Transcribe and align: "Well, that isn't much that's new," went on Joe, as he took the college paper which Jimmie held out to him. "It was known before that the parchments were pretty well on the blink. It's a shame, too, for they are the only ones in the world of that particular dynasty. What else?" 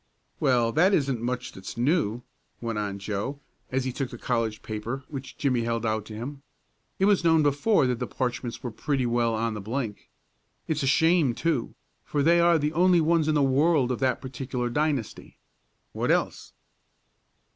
"Well, 0.39 0.71
that 0.71 0.95
isn't 0.95 1.21
much 1.21 1.51
that's 1.51 1.77
new," 1.77 2.23
went 2.59 2.79
on 2.79 2.97
Joe, 2.97 3.39
as 3.71 3.85
he 3.85 3.91
took 3.91 4.09
the 4.09 4.17
college 4.17 4.63
paper 4.63 5.03
which 5.09 5.37
Jimmie 5.37 5.61
held 5.61 5.85
out 5.85 6.05
to 6.05 6.15
him. 6.15 6.41
"It 6.97 7.05
was 7.05 7.23
known 7.23 7.43
before 7.43 7.85
that 7.85 7.99
the 7.99 8.07
parchments 8.07 8.63
were 8.63 8.71
pretty 8.71 9.05
well 9.05 9.35
on 9.35 9.53
the 9.53 9.61
blink. 9.61 10.09
It's 10.67 10.81
a 10.81 10.87
shame, 10.87 11.35
too, 11.35 11.75
for 12.03 12.23
they 12.23 12.39
are 12.39 12.57
the 12.57 12.73
only 12.73 12.99
ones 12.99 13.27
in 13.27 13.35
the 13.35 13.43
world 13.43 13.91
of 13.91 13.99
that 13.99 14.21
particular 14.21 14.71
dynasty. 14.71 15.37
What 15.91 16.09
else?" 16.09 16.53